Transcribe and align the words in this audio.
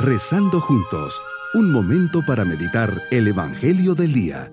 Rezando 0.00 0.60
juntos, 0.60 1.20
un 1.54 1.72
momento 1.72 2.20
para 2.24 2.44
meditar 2.44 3.02
el 3.10 3.26
Evangelio 3.26 3.96
del 3.96 4.12
Día. 4.12 4.52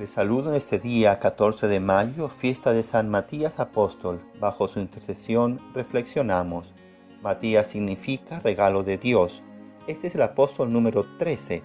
Les 0.00 0.10
saludo 0.10 0.50
en 0.50 0.56
este 0.56 0.80
día 0.80 1.20
14 1.20 1.68
de 1.68 1.78
mayo, 1.78 2.28
fiesta 2.28 2.72
de 2.72 2.82
San 2.82 3.08
Matías 3.08 3.60
Apóstol. 3.60 4.20
Bajo 4.40 4.66
su 4.66 4.80
intercesión 4.80 5.60
reflexionamos. 5.76 6.74
Matías 7.22 7.68
significa 7.68 8.40
regalo 8.40 8.82
de 8.82 8.98
Dios. 8.98 9.44
Este 9.86 10.08
es 10.08 10.16
el 10.16 10.22
apóstol 10.22 10.72
número 10.72 11.06
13. 11.20 11.62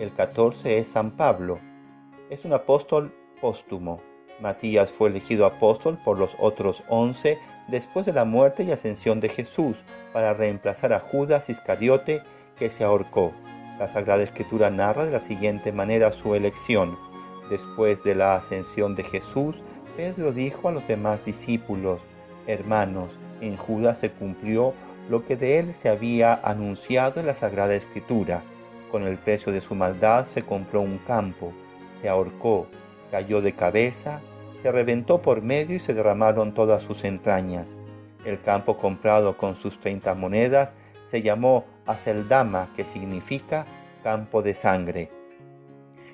El 0.00 0.12
14 0.12 0.78
es 0.78 0.88
San 0.88 1.12
Pablo. 1.12 1.67
Es 2.30 2.44
un 2.44 2.52
apóstol 2.52 3.14
póstumo. 3.40 4.02
Matías 4.38 4.92
fue 4.92 5.08
elegido 5.08 5.46
apóstol 5.46 5.98
por 6.04 6.18
los 6.18 6.36
otros 6.38 6.84
11 6.90 7.38
después 7.68 8.04
de 8.04 8.12
la 8.12 8.26
muerte 8.26 8.64
y 8.64 8.70
ascensión 8.70 9.20
de 9.20 9.30
Jesús 9.30 9.82
para 10.12 10.34
reemplazar 10.34 10.92
a 10.92 11.00
Judas 11.00 11.48
Iscariote 11.48 12.22
que 12.58 12.68
se 12.68 12.84
ahorcó. 12.84 13.32
La 13.78 13.88
Sagrada 13.88 14.22
Escritura 14.22 14.68
narra 14.68 15.06
de 15.06 15.10
la 15.10 15.20
siguiente 15.20 15.72
manera 15.72 16.12
su 16.12 16.34
elección. 16.34 16.98
Después 17.48 18.04
de 18.04 18.14
la 18.14 18.34
ascensión 18.34 18.94
de 18.94 19.04
Jesús, 19.04 19.56
Pedro 19.96 20.30
dijo 20.32 20.68
a 20.68 20.72
los 20.72 20.86
demás 20.86 21.24
discípulos, 21.24 22.02
Hermanos, 22.46 23.18
en 23.40 23.56
Judas 23.56 24.00
se 24.00 24.10
cumplió 24.10 24.74
lo 25.08 25.24
que 25.24 25.36
de 25.36 25.60
él 25.60 25.74
se 25.74 25.88
había 25.88 26.34
anunciado 26.34 27.20
en 27.20 27.26
la 27.26 27.34
Sagrada 27.34 27.74
Escritura. 27.74 28.42
Con 28.90 29.04
el 29.04 29.16
precio 29.16 29.50
de 29.50 29.62
su 29.62 29.74
maldad 29.74 30.26
se 30.26 30.42
compró 30.42 30.82
un 30.82 30.98
campo, 30.98 31.52
se 32.00 32.08
ahorcó, 32.08 32.66
cayó 33.10 33.40
de 33.40 33.52
cabeza, 33.52 34.20
se 34.62 34.72
reventó 34.72 35.22
por 35.22 35.42
medio 35.42 35.76
y 35.76 35.80
se 35.80 35.94
derramaron 35.94 36.54
todas 36.54 36.82
sus 36.82 37.04
entrañas. 37.04 37.76
El 38.24 38.40
campo 38.40 38.76
comprado 38.76 39.36
con 39.36 39.56
sus 39.56 39.78
treinta 39.78 40.14
monedas 40.14 40.74
se 41.10 41.22
llamó 41.22 41.64
Aceldama, 41.86 42.68
que 42.76 42.84
significa 42.84 43.66
campo 44.02 44.42
de 44.42 44.54
sangre. 44.54 45.10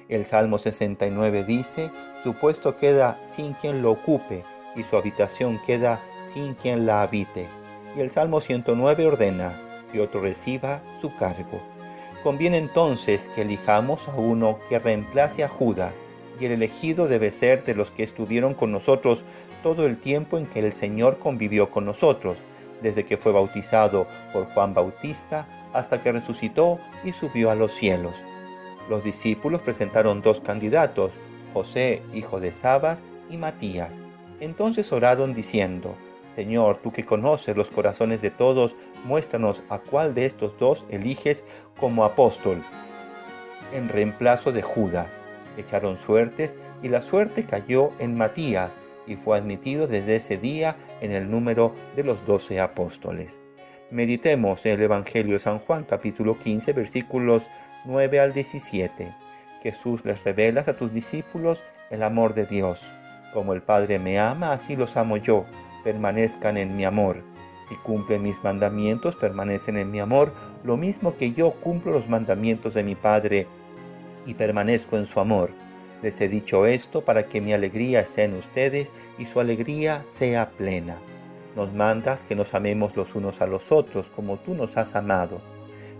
El 0.09 0.25
Salmo 0.25 0.59
69 0.59 1.45
dice, 1.45 1.91
su 2.23 2.35
puesto 2.35 2.77
queda 2.77 3.19
sin 3.27 3.55
quien 3.55 3.83
lo 3.83 3.93
ocupe 3.93 4.45
y 4.77 4.83
su 4.85 4.97
habitación 4.97 5.59
queda 5.67 6.01
sin 6.33 6.55
quien 6.55 6.85
la 6.85 7.03
habite 7.03 7.49
y 7.97 8.01
el 8.01 8.11
Salmo 8.11 8.41
109 8.41 9.07
ordena 9.07 9.53
que 9.93 10.01
otro 10.01 10.21
reciba 10.21 10.83
su 11.01 11.15
cargo. 11.17 11.61
Conviene 12.25 12.57
entonces 12.57 13.29
que 13.35 13.43
elijamos 13.43 14.09
a 14.09 14.15
uno 14.17 14.59
que 14.71 14.79
reemplace 14.79 15.45
a 15.45 15.49
Judas, 15.49 15.93
y 16.41 16.47
el 16.47 16.53
elegido 16.53 17.07
debe 17.07 17.31
ser 17.31 17.65
de 17.65 17.75
los 17.75 17.91
que 17.91 18.03
estuvieron 18.03 18.55
con 18.55 18.73
nosotros 18.73 19.25
todo 19.63 19.85
el 19.85 19.99
tiempo 19.99 20.39
en 20.39 20.47
que 20.47 20.61
el 20.61 20.73
Señor 20.73 21.19
convivió 21.19 21.71
con 21.71 21.85
nosotros, 21.85 22.39
desde 22.81 23.05
que 23.05 23.19
fue 23.19 23.33
bautizado 23.33 24.07
por 24.33 24.47
Juan 24.47 24.73
Bautista 24.73 25.47
hasta 25.75 26.03
que 26.03 26.13
resucitó 26.13 26.79
y 27.05 27.13
subió 27.13 27.51
a 27.51 27.55
los 27.55 27.73
cielos. 27.73 28.15
Los 28.89 29.05
discípulos 29.05 29.61
presentaron 29.61 30.23
dos 30.23 30.41
candidatos, 30.41 31.13
José, 31.53 32.01
hijo 32.15 32.41
de 32.41 32.55
Sabas, 32.55 33.05
y 33.29 33.37
Matías. 33.37 34.01
Entonces 34.41 34.93
oraron 34.93 35.35
diciendo, 35.35 35.95
Señor, 36.35 36.79
tú 36.83 36.93
que 36.93 37.05
conoces 37.05 37.57
los 37.57 37.71
corazones 37.71 38.21
de 38.21 38.31
todos, 38.31 38.75
muéstranos 39.05 39.63
a 39.69 39.79
cuál 39.79 40.15
de 40.15 40.27
estos 40.27 40.59
dos 40.59 40.85
eliges 40.91 41.45
como 41.79 42.05
apóstol. 42.05 42.63
En 43.73 43.89
reemplazo 43.89 44.51
de 44.53 44.63
Judas, 44.63 45.07
echaron 45.57 45.99
suertes 45.99 46.57
y 46.83 46.89
la 46.89 47.03
suerte 47.03 47.45
cayó 47.45 47.93
en 47.99 48.17
Matías 48.17 48.73
y 49.07 49.17
fue 49.17 49.39
admitido 49.39 49.87
desde 49.87 50.17
ese 50.17 50.37
día 50.37 50.77
en 51.01 51.13
el 51.13 51.31
número 51.31 51.75
de 51.95 52.03
los 52.03 52.27
doce 52.27 52.61
apóstoles. 52.61 53.39
Meditemos 53.91 54.65
en 54.67 54.73
el 54.73 54.83
Evangelio 54.83 55.35
de 55.35 55.39
San 55.39 55.59
Juan 55.59 55.85
capítulo 55.85 56.39
15 56.39 56.73
versículos 56.73 57.45
9 57.85 58.19
al 58.19 58.33
17. 58.33 59.13
Jesús 59.63 60.05
les 60.05 60.25
revela 60.25 60.63
a 60.67 60.77
tus 60.77 60.93
discípulos 60.93 61.63
el 61.91 62.03
amor 62.03 62.35
de 62.35 62.47
Dios. 62.47 62.91
Como 63.33 63.53
el 63.53 63.63
Padre 63.63 63.99
me 63.99 64.19
ama, 64.19 64.53
así 64.53 64.75
los 64.75 64.97
amo 64.97 65.17
yo 65.17 65.45
permanezcan 65.85 66.57
en 66.57 66.77
mi 66.77 66.85
amor. 66.85 67.23
Si 67.69 67.77
cumplen 67.77 68.23
mis 68.23 68.43
mandamientos, 68.43 69.15
permanecen 69.17 69.77
en 69.77 69.91
mi 69.91 70.01
amor, 70.01 70.33
lo 70.65 70.77
mismo 70.77 71.17
que 71.17 71.33
yo 71.33 71.53
cumplo 71.53 71.93
los 71.93 72.09
mandamientos 72.09 72.75
de 72.75 72.83
mi 72.83 72.95
Padre 72.95 73.47
y 74.27 74.35
permanezco 74.35 74.97
en 74.97 75.07
su 75.07 75.21
amor. 75.21 75.51
Les 76.03 76.21
he 76.21 76.29
dicho 76.29 76.67
esto 76.67 77.05
para 77.05 77.29
que 77.29 77.41
mi 77.41 77.53
alegría 77.53 78.01
esté 78.01 78.25
en 78.25 78.35
ustedes 78.35 78.93
y 79.19 79.27
su 79.27 79.41
alegría 79.41 80.03
sea 80.09 80.51
plena. 80.51 80.97
Nos 81.57 81.73
mandas 81.73 82.25
que 82.25 82.35
nos 82.35 82.53
amemos 82.55 82.97
los 82.97 83.15
unos 83.15 83.41
a 83.41 83.47
los 83.47 83.71
otros 83.71 84.11
como 84.11 84.39
tú 84.39 84.55
nos 84.55 84.77
has 84.77 84.97
amado. 84.97 85.41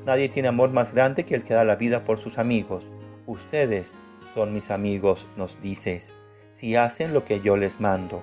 Nadie 0.05 0.29
tiene 0.29 0.49
amor 0.49 0.71
más 0.71 0.93
grande 0.93 1.25
que 1.25 1.35
el 1.35 1.45
que 1.45 1.55
da 1.55 1.65
la 1.65 1.77
vida 1.77 2.05
por 2.05 2.19
sus 2.19 2.39
amigos. 2.39 2.85
Ustedes 3.27 3.93
son 4.35 4.53
mis 4.53 4.71
amigos, 4.71 5.27
nos 5.37 5.61
dices, 5.63 6.11
si 6.55 6.77
hacen 6.77 7.15
lo 7.15 7.25
que 7.25 7.41
yo 7.41 7.57
les 7.57 7.81
mando. 7.81 8.21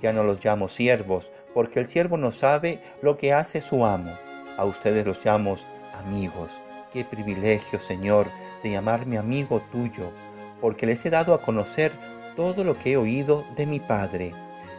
Ya 0.00 0.12
no 0.12 0.22
los 0.22 0.44
llamo 0.44 0.68
siervos, 0.68 1.30
porque 1.54 1.80
el 1.80 1.86
siervo 1.86 2.16
no 2.16 2.32
sabe 2.32 2.80
lo 3.02 3.16
que 3.16 3.32
hace 3.32 3.62
su 3.62 3.84
amo. 3.84 4.12
A 4.56 4.64
ustedes 4.64 5.06
los 5.06 5.24
llamo 5.24 5.56
amigos. 5.94 6.52
Qué 6.92 7.04
privilegio, 7.04 7.80
Señor, 7.80 8.28
de 8.62 8.70
llamarme 8.70 9.18
amigo 9.18 9.62
tuyo, 9.70 10.10
porque 10.60 10.86
les 10.86 11.04
he 11.04 11.10
dado 11.10 11.34
a 11.34 11.42
conocer 11.42 11.92
todo 12.36 12.64
lo 12.64 12.78
que 12.78 12.92
he 12.92 12.96
oído 12.96 13.44
de 13.56 13.66
mi 13.66 13.80
Padre. 13.80 14.32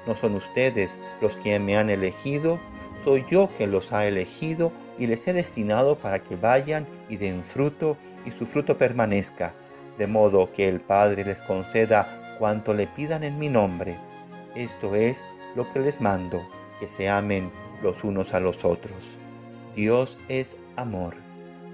No 0.08 0.16
son 0.16 0.36
ustedes 0.36 0.92
los 1.22 1.36
que 1.38 1.60
me 1.60 1.78
han 1.78 1.90
elegido, 1.90 2.60
soy 3.04 3.26
yo 3.30 3.48
quien 3.58 3.72
los 3.72 3.92
ha 3.94 4.08
elegido 4.08 4.72
y 4.98 5.08
les 5.08 5.28
he 5.28 5.34
destinado 5.34 5.98
para 5.98 6.20
que 6.20 6.36
vayan 6.36 6.88
y 7.10 7.18
den 7.18 7.44
fruto 7.44 7.98
y 8.26 8.32
su 8.32 8.46
fruto 8.46 8.78
permanezca, 8.78 9.54
de 9.98 10.08
modo 10.08 10.52
que 10.52 10.68
el 10.68 10.82
Padre 10.82 11.26
les 11.26 11.42
conceda 11.42 12.36
cuanto 12.40 12.74
le 12.74 12.88
pidan 12.88 13.24
en 13.24 13.38
mi 13.38 13.50
nombre. 13.50 13.98
Esto 14.60 14.94
es 14.94 15.24
lo 15.56 15.72
que 15.72 15.80
les 15.80 16.02
mando, 16.02 16.46
que 16.82 16.90
se 16.90 17.08
amen 17.08 17.50
los 17.82 18.04
unos 18.04 18.34
a 18.34 18.42
los 18.42 18.66
otros. 18.66 19.18
Dios 19.74 20.18
es 20.28 20.58
amor. 20.76 21.16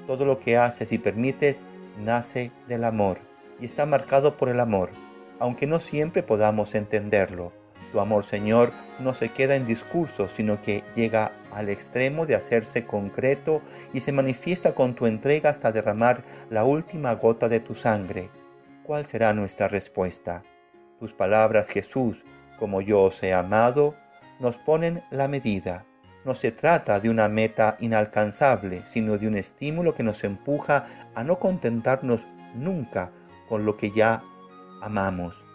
Todo 0.06 0.24
lo 0.24 0.38
que 0.38 0.58
haces 0.58 0.92
y 0.92 1.00
permites 1.00 1.64
nace 1.98 2.52
del 2.68 2.84
amor 2.84 3.18
y 3.60 3.66
está 3.66 3.88
marcado 3.88 4.38
por 4.38 4.50
el 4.50 4.60
amor, 4.60 4.92
aunque 5.40 5.66
no 5.66 5.80
siempre 5.80 6.22
podamos 6.22 6.76
entenderlo. 6.76 7.54
Tu 7.92 8.00
amor, 8.00 8.24
Señor, 8.24 8.72
no 9.00 9.16
se 9.16 9.30
queda 9.30 9.56
en 9.56 9.66
discurso, 9.66 10.30
sino 10.30 10.62
que 10.62 10.84
llega 10.96 11.32
al 11.52 11.70
extremo 11.70 12.28
de 12.28 12.36
hacerse 12.36 12.86
concreto 12.86 13.64
y 13.94 14.02
se 14.02 14.12
manifiesta 14.12 14.76
con 14.76 14.94
tu 14.94 15.08
entrega 15.08 15.50
hasta 15.50 15.72
derramar 15.72 16.24
la 16.52 16.66
última 16.66 17.16
gota 17.16 17.50
de 17.50 17.62
tu 17.62 17.74
sangre. 17.74 18.30
¿Cuál 18.84 19.08
será 19.08 19.34
nuestra 19.34 19.68
respuesta? 19.68 20.44
Tus 21.00 21.14
palabras, 21.14 21.68
Jesús, 21.70 22.24
como 22.60 22.82
yo 22.82 23.04
os 23.04 23.22
he 23.24 23.34
amado, 23.34 23.96
nos 24.40 24.58
ponen 24.58 25.02
la 25.12 25.28
medida. 25.28 25.86
No 26.26 26.34
se 26.34 26.52
trata 26.52 27.00
de 27.00 27.10
una 27.10 27.30
meta 27.30 27.78
inalcanzable, 27.80 28.82
sino 28.86 29.18
de 29.18 29.28
un 29.28 29.36
estímulo 29.36 29.94
que 29.94 30.04
nos 30.04 30.24
empuja 30.24 30.88
a 31.14 31.24
no 31.24 31.40
contentarnos 31.40 32.22
nunca 32.56 33.12
con 33.48 33.66
lo 33.66 33.78
que 33.78 33.92
ya 33.92 34.24
amamos. 34.82 35.46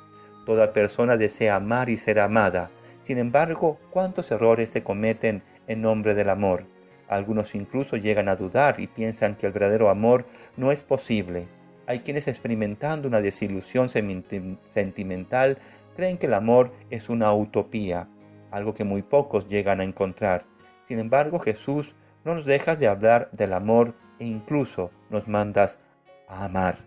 Toda 0.46 0.72
persona 0.72 1.16
desea 1.16 1.56
amar 1.56 1.90
y 1.90 1.96
ser 1.96 2.20
amada. 2.20 2.70
Sin 3.02 3.18
embargo, 3.18 3.78
¿cuántos 3.90 4.30
errores 4.30 4.70
se 4.70 4.82
cometen 4.82 5.42
en 5.66 5.82
nombre 5.82 6.14
del 6.14 6.30
amor? 6.30 6.66
Algunos 7.08 7.56
incluso 7.56 7.96
llegan 7.96 8.28
a 8.28 8.36
dudar 8.36 8.78
y 8.78 8.86
piensan 8.86 9.34
que 9.34 9.46
el 9.46 9.52
verdadero 9.52 9.90
amor 9.90 10.26
no 10.56 10.70
es 10.70 10.84
posible. 10.84 11.48
Hay 11.86 12.00
quienes 12.00 12.28
experimentando 12.28 13.08
una 13.08 13.20
desilusión 13.20 13.88
sentimental 13.88 15.58
creen 15.96 16.18
que 16.18 16.26
el 16.26 16.34
amor 16.34 16.72
es 16.90 17.08
una 17.08 17.32
utopía, 17.34 18.08
algo 18.50 18.74
que 18.74 18.84
muy 18.84 19.02
pocos 19.02 19.48
llegan 19.48 19.80
a 19.80 19.84
encontrar. 19.84 20.44
Sin 20.86 20.98
embargo, 20.98 21.38
Jesús 21.38 21.94
no 22.24 22.34
nos 22.34 22.44
dejas 22.44 22.78
de 22.78 22.88
hablar 22.88 23.28
del 23.32 23.52
amor 23.52 23.94
e 24.18 24.26
incluso 24.26 24.90
nos 25.08 25.28
mandas 25.28 25.78
a 26.28 26.44
amar. 26.44 26.78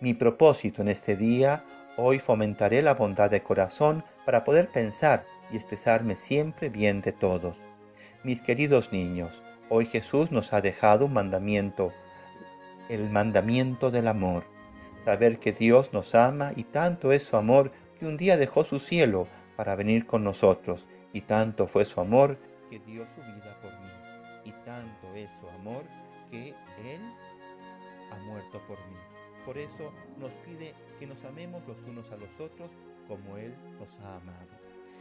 Mi 0.00 0.14
propósito 0.14 0.82
en 0.82 0.88
este 0.88 1.16
día, 1.16 1.64
hoy 1.96 2.18
fomentaré 2.18 2.82
la 2.82 2.94
bondad 2.94 3.30
de 3.30 3.42
corazón 3.42 4.04
para 4.24 4.44
poder 4.44 4.68
pensar 4.68 5.24
y 5.50 5.56
expresarme 5.56 6.14
siempre 6.14 6.68
bien 6.68 7.00
de 7.00 7.12
todos. 7.12 7.56
Mis 8.22 8.42
queridos 8.42 8.92
niños, 8.92 9.42
hoy 9.68 9.86
Jesús 9.86 10.30
nos 10.30 10.52
ha 10.52 10.60
dejado 10.60 11.06
un 11.06 11.14
mandamiento, 11.14 11.92
el 12.88 13.10
mandamiento 13.10 13.90
del 13.90 14.08
amor. 14.08 14.44
Saber 15.04 15.38
que 15.38 15.52
Dios 15.52 15.92
nos 15.92 16.14
ama 16.14 16.52
y 16.54 16.64
tanto 16.64 17.12
es 17.12 17.24
su 17.24 17.36
amor 17.36 17.72
que 17.98 18.06
un 18.06 18.16
día 18.16 18.36
dejó 18.36 18.64
su 18.64 18.78
cielo 18.78 19.28
para 19.56 19.74
venir 19.74 20.06
con 20.06 20.24
nosotros, 20.24 20.86
y 21.12 21.22
tanto 21.22 21.66
fue 21.66 21.84
su 21.84 22.00
amor 22.00 22.38
que 22.70 22.78
dio 22.80 23.04
su 23.06 23.20
vida 23.20 23.56
por 23.60 23.72
mí, 23.80 23.88
y 24.44 24.52
tanto 24.64 25.14
es 25.14 25.30
su 25.40 25.48
amor 25.48 25.82
que 26.30 26.48
Él 26.48 27.00
ha 28.12 28.18
muerto 28.20 28.60
por 28.66 28.78
mí. 28.78 28.96
por 29.44 29.56
eso 29.56 29.92
nos 30.18 30.30
pide 30.44 30.74
que 31.00 31.06
nos 31.06 31.24
amemos 31.24 31.66
los 31.66 31.82
unos 31.84 32.10
a 32.12 32.16
los 32.16 32.38
otros 32.38 32.70
como 33.06 33.38
Él 33.38 33.54
nos 33.80 33.98
ha 34.00 34.16
amado. 34.16 34.48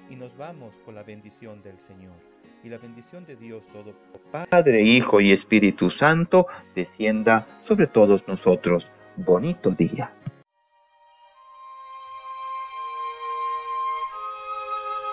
Y 0.09 0.15
nos 0.15 0.37
vamos 0.37 0.73
con 0.85 0.95
la 0.95 1.03
bendición 1.03 1.61
del 1.61 1.79
Señor. 1.79 2.15
Y 2.63 2.69
la 2.69 2.77
bendición 2.77 3.25
de 3.25 3.35
Dios 3.35 3.67
todo 3.73 3.93
Padre, 4.49 4.81
Hijo 4.81 5.19
y 5.19 5.33
Espíritu 5.33 5.91
Santo 5.91 6.47
descienda 6.75 7.45
sobre 7.67 7.87
todos 7.87 8.25
nosotros. 8.27 8.85
Bonito 9.17 9.71
día. 9.71 10.11